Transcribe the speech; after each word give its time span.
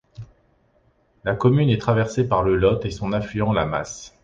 La 1.25 1.35
commune 1.35 1.69
est 1.69 1.77
traversée 1.79 2.27
par 2.27 2.41
le 2.41 2.55
Lot 2.55 2.83
et 2.85 2.89
son 2.89 3.13
affluent 3.13 3.53
la 3.53 3.67
Masse. 3.67 4.17